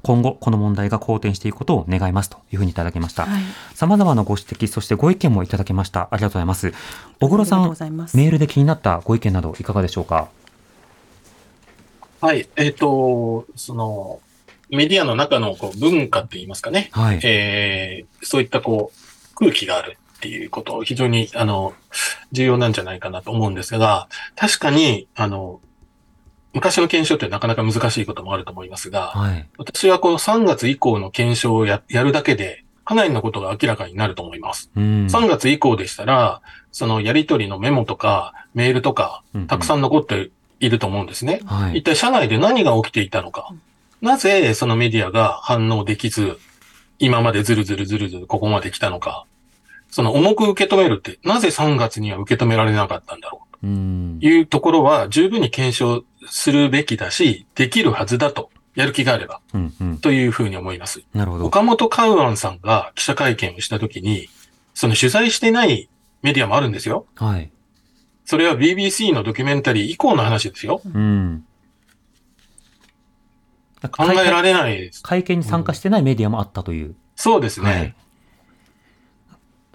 [0.02, 3.28] 今後この問題が好転していくことを願いますというふうにいただきました。
[3.76, 6.08] 様々なご指摘、そしてご意見もいただきました。
[6.12, 6.74] ありがとうございます。
[7.20, 10.30] 小黒さん、メールで気になったご意見などいかがでしょうか？
[12.22, 14.20] はい、えっ、ー、と、その、
[14.70, 16.90] メディアの中のこう文化って言いますかね。
[16.92, 17.20] はい。
[17.24, 21.74] えー、そういったこう、空気があるっていうこと、非常に、あの、
[22.34, 25.62] 重要なんじゃないかなと思うんですが、確かに、あの、
[26.54, 34.72] 昔の検証ってなかなか難しいこともあると思いますが、はい、私はこの3月以降の検証をややるだけで、かなりのことが明らかになると思います。
[34.76, 41.42] うん、3月以降でしたら、そのやりとりのメモとかメールとか、たくさん残っていると思うんですね。
[41.44, 43.54] うんうん、一体社内で何が起きていたのか。
[44.02, 46.40] なぜそのメディアが反応できず、
[46.98, 49.26] 今までずるずるずるずるここまで来たのか。
[49.92, 53.50] その重く受け止めるって、なぜ3月には受け止められなかったんだろう。
[53.62, 58.50] というところは十分に検証するべきだし、できるはずだと。
[58.76, 61.02] やる気があれば、うんうん、というふうに思います。
[61.14, 61.46] なるほど。
[61.48, 64.30] 岡本カウアンさんが記者会見をしたときに、
[64.74, 65.90] その取材してない
[66.22, 67.06] メディアもあるんですよ。
[67.16, 67.52] はい。
[68.24, 70.82] それは BBC のドキュメンタリー以降の話ですよ。
[70.86, 71.44] うん。
[73.92, 75.04] 考えられないです。
[75.04, 76.88] 会見に参加してないメディアもあったという。
[76.88, 77.70] うん、そうですね。
[77.70, 77.96] はい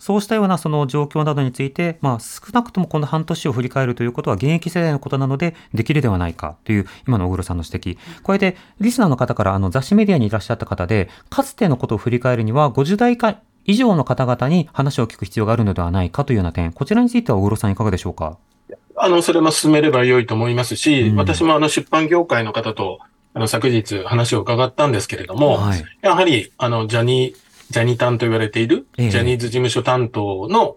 [0.04, 7.98] そうしたようなその状況などについて、まあ、少なくともこの半年を振り返るということは現役世代のことなのでできるではないかという今の小黒さんの指摘。
[8.22, 18.36] これでリスナーの方からあの雑誌メディアにいらっしゃった方で、かつてのことを振り返るには50代以下以上の方々に話を聞く必要があるのではないかというような点、こちらについては小黒さんいかがでしょうか？
[18.96, 22.98] あの、それも進めれば良いと思いますし、うん、私もあの出版業界の方と
[23.32, 30.76] あの昨日話を伺ったんですけれども、はい、やはりあのジャニージャニタンと言われている、ジャニーズ事務所担当の、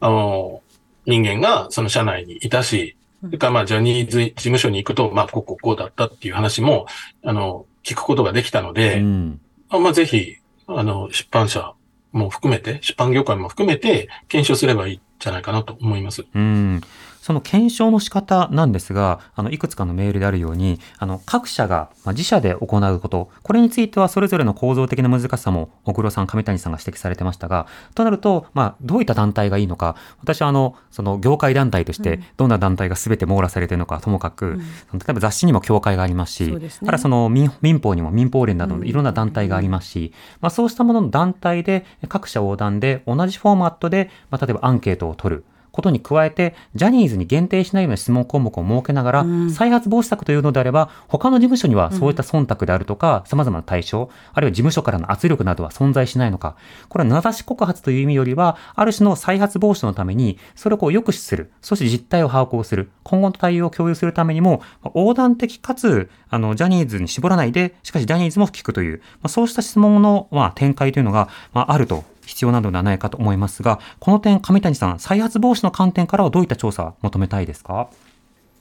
[0.00, 0.62] あの、
[1.06, 6.86] 人間がその社内にいたし、それからまあジャニーズ事務所に行くと、まあこうこうこうだったっていう話も、
[7.24, 11.74] あの、聞くことができたので、うん、まあぜひ、あの、出版社
[12.12, 16.24] も含めて、出版業界も含めて検証すればいいんじゃないかなと思います。
[16.34, 16.80] うん
[17.22, 34.64] その検証の仕方なんですが、あの、いくつかのメールであるように、あの、各社が自社で行うこと、これについてはそれぞれの構造的な難しさも、小黒さん、上谷さんが指摘されてましたが、となると、まあ、どういった団体がいいのか、私はあの、その業界団体として、どんな団体が全て網羅されているのか、ともかく、うん、例
[35.08, 45.44] えば雑誌にも協会がありますし、すね、ただその民民法にも民法連などのいろんな団体がありますし、まあ、そうしたものの団体で、各社横断で、同じフォーマットで、まあ、例えばアンケートを取る。
[45.72, 56.56] ことに加えて、ジャニーズに限定しないような質問項目を設けながら、再発防止策というのであれば、他の事務所にはそういった忖度であるとか、様々な対象、あるいは事務所からの圧力などは存在しないのか、
[56.88, 77.88] これは名指し告発という意味よりは、ある種の再発防止のために、それをこう抑止する、そして実態を把握をする、今後の対応を共有するためにも、横断的かつ、あの、ジャニーズに絞らないで、しかしジャニーズも聞くという、まあ、そうした質問の、まあ、展開というのが、まあ、あると必要なのではないかと思いますが、この点、上谷さん、再発防止の観点からはどういった調査を求めたいですか？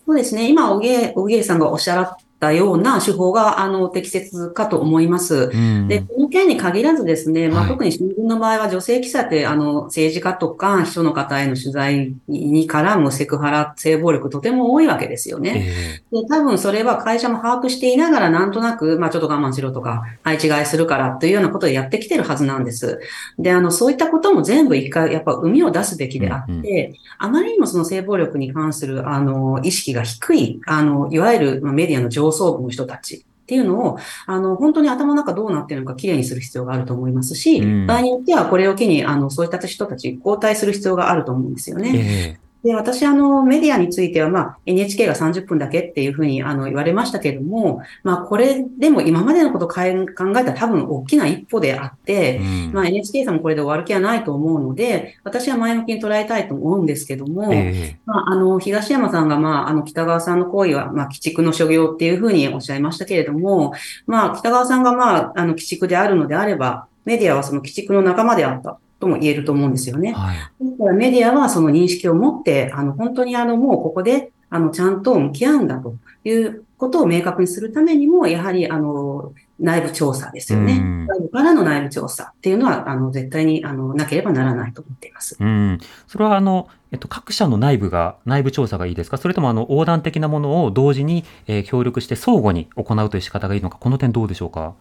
[0.06, 0.50] そうですね。
[0.50, 5.50] 今、おげ、おげさんがおっしゃらったような手法が、あの、適切かと思います。
[5.88, 16.02] で、この件に限らずですね、まあ、特に新聞の場合は女性記者って、あの、政治家とか秘書の方への取材に絡むセクハラ、性暴力とても多いわけですよね。
[16.12, 23.00] で、多分それは会社も把握していながらなんとなく、まあ、ちょっと我慢しろとか、配置換えするからというようなことをやってきてるはずなんです。
[23.38, 42.38] で、あの、そういったことも全部一回、やっぱ海を出すべきであって、うんうん、あまりにもその性暴力に関する、あの、意識が低い、あの、いわゆるメディアの上層部の人たちっていうのを、あの、本当に頭の中どうなってるのかきれいにする必要があると思いますし、うん、場合によってはこれを機に、あの、そういった人たち交代する必要があると思うんですよね。
[42.38, 63.74] えーで、私、あの、メディアについては、まあ、NHK が30分だけっていうふうに、あの、言われましたけれども、まあ、これでも今までのことを考えたら多分大きな一歩であって、うん、まあ、NHK さんもこれで終わる気はないと思うので、私は前向きに捉えたいと思うんですけども、えー、まあ、あの、東山さんが、まあ、あの、北川さんの行為は、まあ、鬼畜の所業っていうふうにおっしゃいましたけれども、
[64.06, 68.80] まあ、北川さんが、まあ、あの、鬼畜であるのであれば、メディアはその鬼畜の仲間であった。
[69.02, 70.14] とも言えると思うんですよね。
[70.14, 81.06] はい、だからメディアはその認識を持って、あの、本当にあの、もうここで、あの、ちゃんと向き合うんだということを明確にするためにも、やはり、あの、内部調査ですよね。
[81.08, 85.38] 外部からの内部調査っていうのは、あの、絶対に、あの、なければならないと思っています。
[85.40, 85.80] うん。
[86.08, 89.18] それは、あの、えっと、各社の内部が、内部調査がいいですか？
[89.18, 94.74] それとも、あの、横断的なものを同時に、えー、協力して相互に行うという仕方がいいのか、この点どうでしょうか？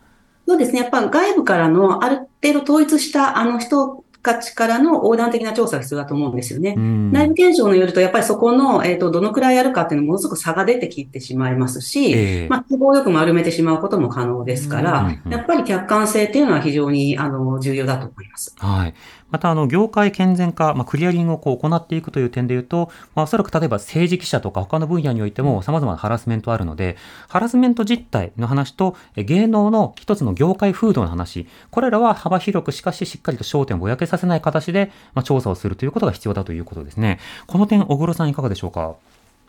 [0.48, 0.80] そうですね。
[0.80, 6.74] やっぱ外部からのある程度統一したあの人価値からの横断的な調査が必要だと思うんですよね。
[6.76, 18.54] 内部検証によると、やっぱりそこの、えっ、ー、と、どのくらいやるかっていうのものすごく差が出てきてしまいますし、えー、まあ、都合よく丸めてしまうことも可能ですから、やっぱり客観性っていうのは非常に、あの、重要だと思います。
[18.58, 18.94] はい。
[19.30, 26.96] また、あの、業界健全化、まあ、クリアリングをこう行っていくという点で言うと、まあ、おそらく例えば政治記者とか他の分野においても様々なハラスメントあるので、
[27.28, 37.18] ハラスメント実態の話と、芸能の一つの業界風土の話、これらは幅広くしかししっかりと焦点をぼやけさせない形で、まあ、調査をするということが必要だということですね。
[37.46, 38.94] この点、小黒さんいかがでしょうか？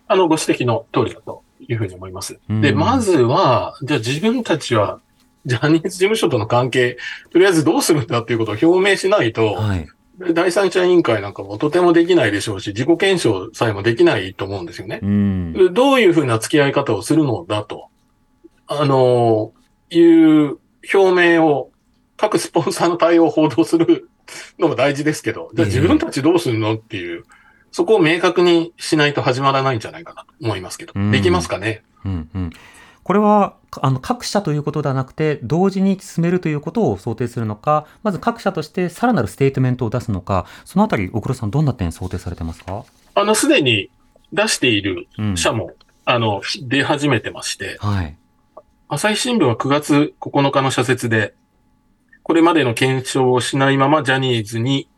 [0.07, 2.39] あの、ご指摘の通りだというふうに思います。
[2.49, 4.99] で、まずは、じゃあ自分たちは
[5.45, 6.97] ジャニーズ事務所との関係、
[7.31, 9.87] とりあえずどうするんだっていうことを表明しないと、はい、
[10.33, 14.99] 第三者委員会なんかもとてもできないでしょうし、自己検証さえもできないと思うんですよね。
[15.01, 17.89] うん、どういうふうな付き合い方をするのだと、
[18.67, 19.53] あの、
[19.89, 20.57] いう
[20.93, 21.71] 表明を
[22.17, 24.09] 各スポンサーの対応を報道する
[24.59, 27.25] のも大事ですけど、じゃあ自分たちどうするのっていう、
[27.71, 31.83] そこを明確にしないと始まらないんじゃないかなと思いますけど、できますかね？
[32.05, 32.49] うんうん。
[33.03, 42.83] これはあの各社ということではなくて、同時に進めるということを想定するのか、まず各社としてさらなるステートメントを出すのか、そのあたり、小黒さん、どんな点想定されてますか？
[43.15, 43.89] あの、すでに
[44.33, 48.17] 出している社も、うん、あの、出始めてまして、はい。
[48.89, 51.33] 朝日新聞は9月9日の社説で、
[52.23, 54.89] これまでの検証をしないままジャニーズに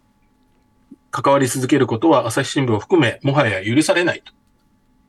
[1.12, 4.34] 関わり続けることは朝日新聞を含め、もはや許されないと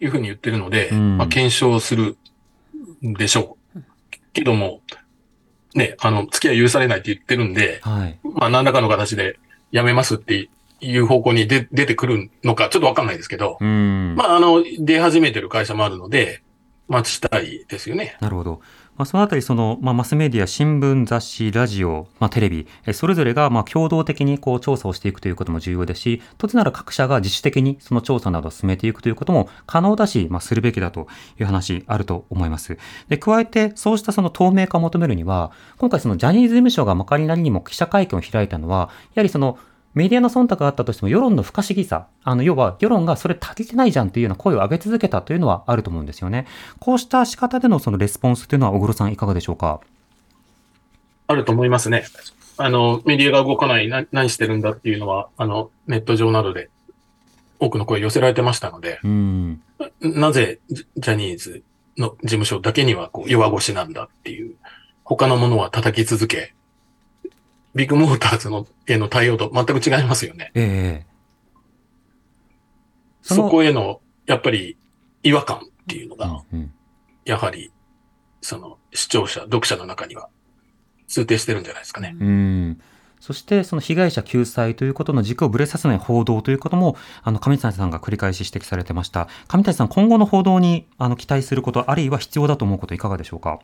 [0.04, 2.16] いうふうに言ってるので、うん、まあ、検証するん
[3.12, 3.80] でしょう。
[4.32, 4.80] けども、
[5.74, 9.38] ね、あの、付き合い許されないって言ってるんで、はい、まあ、何らかの形で
[9.70, 10.48] やめますって
[10.80, 16.42] いう方向に出てくるのか、ちょっとわかんないですけど、うん、まあ、あの、出始めてる会社もあるので、
[16.88, 18.16] 待ちたいですよね。
[18.20, 18.60] なるほど。
[18.96, 31.08] まあ、そのあたり、その、まあ、マスメディア、新聞、雑誌、ラジオ、まあ、テレビ、それぞれが、まあ、共同的に、こう、調査をしていくということも重要ですし、となら各社が自主的に、その調査などを進めていくということも可能だし、まあ、するべきだと
[31.40, 32.78] いう話、あると思います。
[33.08, 39.58] で、加えて、そうしたその透明化を求めるには、今回、その、ジャニーズ事務所がまかりなりにも記者会見を開いたのは、やはりその、
[39.94, 46.46] メディアの忖度があったとしても、世論の不可思議さ、あの、要は、世論がそれ足りてないじゃんというような声を上げ続けたというのはあると思うんですよね。
[46.80, 49.80] こうした仕方でのそのレスポンスというのは、小黒さんいかがでしょうか？
[51.26, 52.04] あると思いますね。
[52.56, 56.70] あの、メディアが動かない、な何してるんだっていうのは、あの、ネット上などで
[57.58, 59.62] 多くの声寄せられてましたので、うん、
[60.00, 61.62] なぜジャニーズ
[61.96, 64.54] の事務所だけにはこう弱腰なんだっていう、
[65.04, 66.54] 他のものは叩き続け、
[67.74, 70.52] ビッグモーターズのへの対応と全く違いますよね。
[70.54, 71.14] ええ
[73.22, 74.76] そそこへの、やっぱり
[75.22, 76.42] 違和感っていうのが、
[77.24, 77.72] やはり、
[78.42, 80.28] その視聴者、読者の中には
[81.06, 82.14] 通底してるんじゃないですかね。
[82.20, 82.80] うん
[83.20, 89.28] そして、その被害者救済ということの軸をぶれさせない報道ということも、あの、上谷さんが繰り返し指摘されてました。
[89.48, 93.60] 上谷さん、今後の報道に、あの、期待すること、あるいは必要だと思うこと、いかがでしょうか？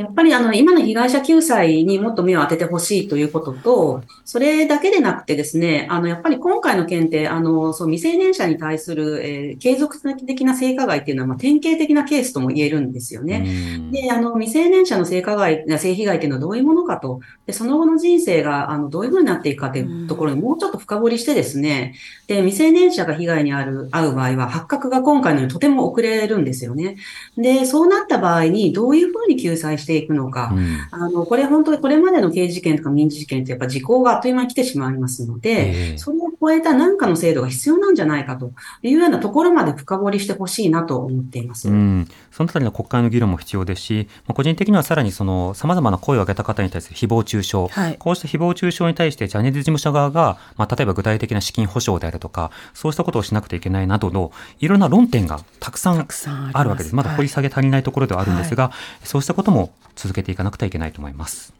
[0.00, 13.46] やっぱりあの、今の被害者救済にもっと目を当ててほしいということと、それだけでなくてですね、あの、やっぱり今回の件って、あの、そう、未成年者に対する、えー、継続的な性加害っていうのは、まあ、典型的なケースとも言えるんですよね。
[13.92, 21.94] で、あの、未成年者の性加害、性被害っていうのはどういうものかと、で、その後の人生が、あの、どういうふうになっていくかっていうところにもうちょっと深掘りしてですね、
[22.26, 26.96] で、未成年者が被害に遭う、遭う場合は、発覚が今回のようにとても遅れるんですよね。
[27.36, 41.68] で、そうなった場合に、どういうふうに救済してしていくのか、うん、あの、これ本当にこれまでの刑事事件とか民事事件ってやっぱ時効があっという間に来てしまいますので、えー、それを超えた何かの制度が必要なんじゃないかというようなところまで深掘りしてほしいなと思っています。
[41.68, 56.06] うん、そのあたりの国会の議論も必要ですし、まあ、個人的にはさらにその様々な声を上げた方に対する誹謗中傷、はい、こうした誹謗中傷に対してジャニーズ事務所側が、まあ、例えば具体的な資金保証であるとか、そうしたことをしなくてはいけないなどのいろんな論点がたくさん
[56.52, 56.94] あるわけです。
[56.94, 58.74] まだ掘り下げ足りないところではあるんですが、は
[59.04, 61.59] い、そうしたことも続けていかなくてはいけないと思います。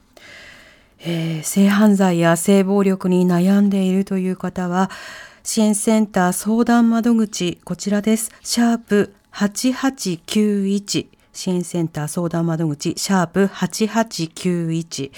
[1.02, 4.90] えー、性犯罪や性暴力に悩んでいるという方は
[5.42, 8.30] 支援センター相談窓口こちらです。
[8.42, 15.10] シャープ8891支援センター相談窓口シャープ8891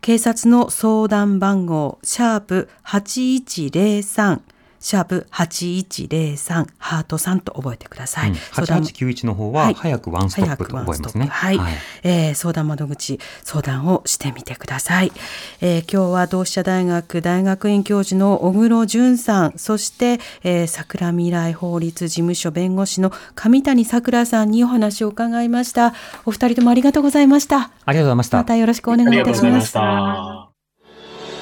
[0.00, 4.40] 警察の相談番号シャープ8103
[4.80, 8.30] シャープ8103ハートさんと覚えてください。
[8.30, 11.26] うん、8891の方は早くワンストップと覚えますね。
[11.26, 15.12] はい、はい、えー、相談窓口相談をしてみてください。
[15.60, 25.94] えー、今日は同志社大学大学院教授の小黒淳さん、そして、えー、桜未来法律事務所弁護士の上谷さくらさんにお話を伺いました。
[26.24, 27.70] お二人ともありがとうございました。
[27.84, 28.38] ありがとうございました。
[28.38, 29.76] またよろしくお願いいたします。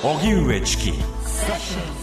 [0.03, 1.96] 荻上チキ。